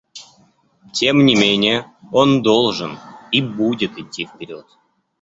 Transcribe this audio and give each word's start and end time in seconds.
Тем 0.93 1.23
не 1.27 1.35
менее, 1.35 1.85
он 2.11 2.41
должен 2.41 2.97
и 3.31 3.39
будет 3.39 3.99
идти 3.99 4.25
вперед. 4.25 4.65